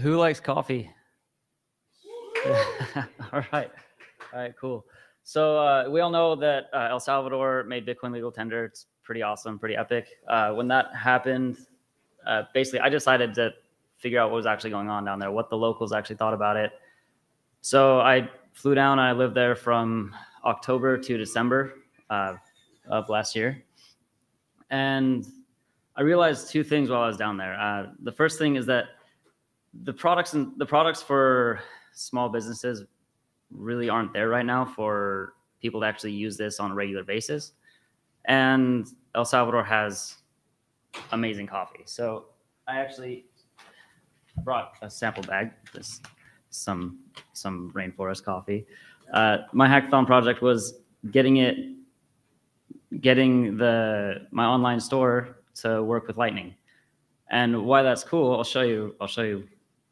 Who 0.00 0.16
likes 0.16 0.40
coffee? 0.40 0.90
all 3.32 3.44
right. 3.52 3.70
All 4.32 4.40
right, 4.40 4.54
cool. 4.60 4.84
So 5.22 5.58
uh, 5.58 5.88
we 5.88 6.00
all 6.00 6.10
know 6.10 6.36
that 6.36 6.66
uh, 6.72 6.88
El 6.90 7.00
Salvador 7.00 7.64
made 7.64 7.86
Bitcoin 7.86 8.12
legal 8.12 8.30
tender. 8.30 8.64
It's 8.64 8.86
pretty 9.02 9.22
awesome, 9.22 9.58
pretty 9.58 9.76
epic. 9.76 10.08
Uh, 10.28 10.52
when 10.52 10.68
that 10.68 10.94
happened, 10.94 11.58
uh, 12.26 12.42
basically, 12.54 12.80
I 12.80 12.88
decided 12.88 13.34
to 13.34 13.52
figure 13.96 14.20
out 14.20 14.30
what 14.30 14.36
was 14.36 14.46
actually 14.46 14.70
going 14.70 14.88
on 14.88 15.04
down 15.04 15.18
there, 15.18 15.30
what 15.30 15.50
the 15.50 15.56
locals 15.56 15.92
actually 15.92 16.16
thought 16.16 16.34
about 16.34 16.56
it. 16.56 16.72
So 17.60 18.00
I 18.00 18.28
flew 18.52 18.74
down. 18.74 18.98
I 18.98 19.12
lived 19.12 19.34
there 19.34 19.56
from 19.56 20.14
October 20.44 20.98
to 20.98 21.18
December 21.18 21.74
uh, 22.10 22.34
of 22.88 23.08
last 23.08 23.34
year, 23.34 23.64
and 24.70 25.26
I 25.96 26.02
realized 26.02 26.50
two 26.50 26.62
things 26.62 26.90
while 26.90 27.02
I 27.02 27.06
was 27.06 27.16
down 27.16 27.36
there. 27.36 27.58
Uh, 27.58 27.86
the 28.02 28.12
first 28.12 28.38
thing 28.38 28.56
is 28.56 28.66
that 28.66 28.84
the 29.84 29.92
products 29.92 30.34
and 30.34 30.52
the 30.58 30.66
products 30.66 31.02
for 31.02 31.60
small 31.92 32.28
businesses 32.28 32.84
really 33.50 33.88
aren't 33.88 34.12
there 34.12 34.28
right 34.28 34.46
now 34.46 34.64
for 34.64 35.34
people 35.60 35.80
to 35.80 35.86
actually 35.86 36.12
use 36.12 36.36
this 36.36 36.60
on 36.60 36.72
a 36.72 36.74
regular 36.74 37.02
basis. 37.02 37.52
And 38.26 38.86
El 39.14 39.24
Salvador 39.24 39.64
has 39.64 40.16
amazing 41.12 41.46
coffee. 41.46 41.82
So 41.84 42.26
I 42.66 42.78
actually 42.78 43.26
brought 44.44 44.72
a 44.82 44.90
sample 44.90 45.22
bag. 45.22 45.52
This 45.72 46.00
some 46.50 46.98
some 47.32 47.72
rainforest 47.74 48.24
coffee. 48.24 48.66
Uh, 49.12 49.38
my 49.52 49.68
hackathon 49.68 50.06
project 50.06 50.42
was 50.42 50.80
getting 51.10 51.36
it, 51.36 51.56
getting 53.00 53.56
the 53.56 54.26
my 54.30 54.44
online 54.44 54.80
store 54.80 55.38
to 55.56 55.82
work 55.82 56.06
with 56.06 56.16
Lightning. 56.16 56.54
And 57.30 57.64
why 57.64 57.82
that's 57.82 58.04
cool, 58.04 58.36
I'll 58.36 58.44
show 58.44 58.62
you. 58.62 58.94
I'll 59.00 59.08
show 59.08 59.22
you 59.22 59.48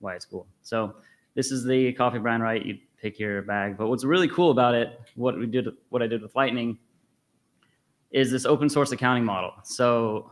why 0.00 0.14
it's 0.14 0.24
cool. 0.24 0.46
So 0.62 0.94
this 1.34 1.50
is 1.50 1.64
the 1.64 1.92
coffee 1.92 2.18
brand, 2.18 2.42
right? 2.42 2.64
You 2.64 2.78
pick 3.00 3.18
your 3.18 3.42
bag. 3.42 3.76
But 3.76 3.88
what's 3.88 4.04
really 4.04 4.28
cool 4.28 4.50
about 4.50 4.74
it, 4.74 5.00
what 5.14 5.38
we 5.38 5.46
did, 5.46 5.68
what 5.90 6.02
I 6.02 6.06
did 6.06 6.22
with 6.22 6.34
Lightning, 6.34 6.78
is 8.10 8.30
this 8.30 8.46
open 8.46 8.68
source 8.68 8.92
accounting 8.92 9.24
model. 9.24 9.52
So 9.62 10.30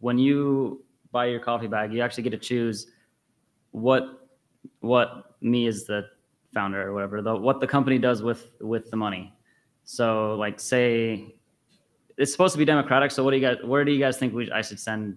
when 0.00 0.18
you 0.18 0.84
buy 1.12 1.26
your 1.26 1.40
coffee 1.40 1.66
bag, 1.66 1.92
you 1.92 2.00
actually 2.02 2.24
get 2.24 2.30
to 2.30 2.38
choose 2.38 2.88
what 3.72 4.28
what 4.80 5.36
me 5.40 5.66
as 5.66 5.84
the 5.84 6.06
founder 6.52 6.86
or 6.86 6.92
whatever, 6.92 7.22
the, 7.22 7.34
what 7.34 7.60
the 7.60 7.66
company 7.66 7.98
does 7.98 8.22
with 8.22 8.50
with 8.60 8.90
the 8.90 8.96
money. 8.96 9.32
So 9.84 10.34
like 10.34 10.60
say 10.60 11.34
it's 12.16 12.32
supposed 12.32 12.52
to 12.52 12.58
be 12.58 12.64
democratic. 12.64 13.10
So 13.10 13.24
what 13.24 13.30
do 13.30 13.38
you 13.38 13.46
guys 13.46 13.58
where 13.64 13.84
do 13.84 13.92
you 13.92 13.98
guys 13.98 14.18
think 14.18 14.34
we, 14.34 14.50
I 14.50 14.62
should 14.62 14.80
send 14.80 15.16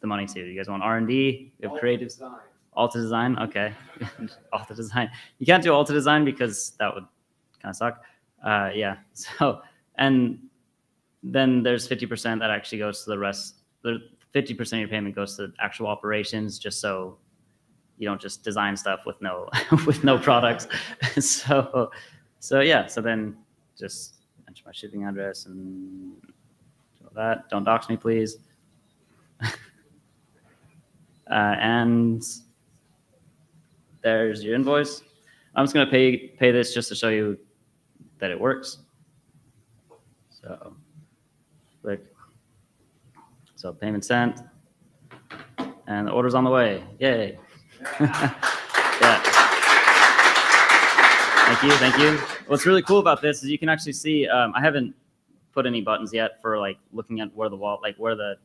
the 0.00 0.06
money 0.06 0.26
to? 0.26 0.40
You 0.40 0.56
guys 0.56 0.68
want 0.68 0.82
R 0.82 0.98
and 0.98 1.08
D? 1.08 1.52
You 1.60 1.70
have 1.70 1.78
creative 1.78 2.08
design. 2.08 2.32
Alta 2.76 3.00
design, 3.00 3.38
okay. 3.38 3.72
Alta 4.52 4.74
design. 4.74 5.10
You 5.38 5.46
can't 5.46 5.62
do 5.62 5.72
Alta 5.72 5.92
design 5.92 6.24
because 6.24 6.72
that 6.78 6.94
would 6.94 7.04
kind 7.62 7.70
of 7.70 7.76
suck. 7.76 8.02
Uh, 8.44 8.70
yeah. 8.74 8.96
So 9.14 9.62
and 9.96 10.38
then 11.22 11.62
there's 11.62 11.88
50% 11.88 12.40
that 12.40 12.50
actually 12.50 12.78
goes 12.78 13.04
to 13.04 13.10
the 13.10 13.18
rest. 13.18 13.60
The 13.82 13.98
50% 14.34 14.60
of 14.72 14.78
your 14.80 14.88
payment 14.88 15.14
goes 15.14 15.36
to 15.36 15.52
actual 15.60 15.86
operations, 15.86 16.58
just 16.58 16.80
so 16.80 17.18
you 17.98 18.08
don't 18.08 18.20
just 18.20 18.42
design 18.42 18.76
stuff 18.76 19.00
with 19.06 19.20
no 19.22 19.48
with 19.86 20.02
no 20.02 20.18
products. 20.18 20.66
so 21.20 21.90
so 22.40 22.60
yeah. 22.60 22.86
So 22.86 23.00
then 23.00 23.36
just 23.78 24.16
enter 24.48 24.62
my 24.66 24.72
shipping 24.72 25.04
address 25.04 25.46
and 25.46 26.20
do 26.98 27.08
that. 27.14 27.48
Don't 27.48 27.64
dox 27.64 27.88
me, 27.88 27.96
please. 27.96 28.38
uh, 29.42 29.48
and 31.30 32.22
there's 34.04 34.44
your 34.44 34.54
invoice. 34.54 35.02
I'm 35.56 35.64
just 35.64 35.74
gonna 35.74 35.90
pay 35.90 36.28
pay 36.28 36.52
this 36.52 36.72
just 36.74 36.88
to 36.90 36.94
show 36.94 37.08
you 37.08 37.38
that 38.18 38.30
it 38.30 38.38
works. 38.38 38.78
So 40.28 40.76
click. 41.82 42.04
So 43.56 43.72
payment 43.72 44.04
sent. 44.04 44.40
And 45.86 46.06
the 46.06 46.12
order's 46.12 46.34
on 46.34 46.44
the 46.44 46.50
way. 46.50 46.84
Yay. 46.98 47.38
yeah. 48.00 49.22
Thank 51.46 51.62
you, 51.62 51.72
thank 51.72 51.98
you. 51.98 52.16
What's 52.46 52.64
really 52.64 52.82
cool 52.82 52.98
about 52.98 53.20
this 53.20 53.42
is 53.42 53.50
you 53.50 53.58
can 53.58 53.68
actually 53.68 53.92
see, 53.92 54.26
um, 54.28 54.52
I 54.54 54.60
haven't 54.62 54.94
put 55.52 55.66
any 55.66 55.82
buttons 55.82 56.12
yet 56.12 56.40
for 56.40 56.58
like 56.58 56.78
looking 56.92 57.20
at 57.20 57.34
where 57.34 57.50
the 57.50 57.56
wallet, 57.56 57.82
like 57.82 57.96
where 57.96 58.14
the, 58.14 58.36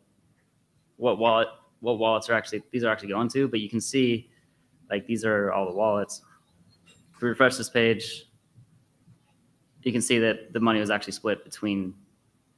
what 0.98 1.18
wallet, 1.18 1.48
what 1.80 1.98
wallets 1.98 2.30
are 2.30 2.34
actually, 2.34 2.62
these 2.72 2.84
are 2.84 2.90
actually 2.90 3.10
going 3.10 3.30
to, 3.30 3.48
but 3.48 3.62
you 3.62 3.70
can 3.70 3.80
see 3.80 4.30
like 4.90 5.06
these 5.06 5.26
are 5.26 5.52
all 5.52 5.66
the 5.66 5.76
wallets. 5.76 6.22
If 7.16 7.22
we 7.22 7.30
refresh 7.30 7.58
this 7.58 7.70
page, 7.70 8.26
you 9.84 9.92
can 9.92 10.02
see 10.02 10.20
that 10.20 10.54
the 10.54 10.60
money 10.60 10.80
was 10.80 10.90
actually 10.90 11.14
split 11.14 11.44
between 11.44 11.94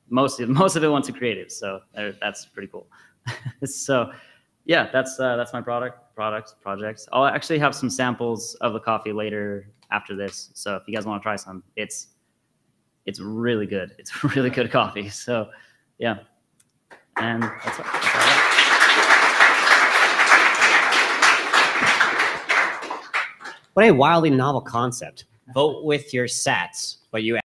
most 0.09 0.39
of 0.39 0.49
most 0.63 0.75
of 0.75 0.83
it 0.83 0.87
went 0.87 1.05
to 1.05 1.13
creative. 1.13 1.51
So 1.51 1.81
that's 1.93 2.45
pretty 2.45 2.67
cool. 2.67 2.87
so 3.65 4.11
yeah, 4.65 4.89
that's 4.91 5.19
uh, 5.19 5.35
that's 5.35 5.53
my 5.53 5.61
product 5.61 6.15
products 6.15 6.55
projects. 6.61 7.07
I'll 7.11 7.25
actually 7.25 7.59
have 7.59 7.73
some 7.73 7.89
samples 7.89 8.55
of 8.61 8.73
the 8.73 8.79
coffee 8.79 9.13
later 9.13 9.67
after 9.91 10.15
this. 10.15 10.51
So 10.53 10.75
if 10.75 10.83
you 10.87 10.95
guys 10.95 11.05
want 11.05 11.21
to 11.21 11.23
try 11.23 11.35
some, 11.35 11.63
it's 11.75 12.09
it's 13.05 13.19
really 13.19 13.65
good. 13.65 13.95
It's 13.97 14.23
really 14.35 14.49
good 14.49 14.71
coffee. 14.71 15.09
So 15.09 15.49
yeah, 15.97 16.19
and 17.17 17.43
that's, 17.43 17.77
that's 17.77 18.00
What 23.73 23.85
a 23.85 23.91
wildly 23.91 24.29
novel 24.29 24.61
concept. 24.61 25.25
Vote 25.53 25.85
with 25.85 26.13
your 26.13 26.25
sats, 26.25 26.97
but 27.11 27.23
you 27.23 27.40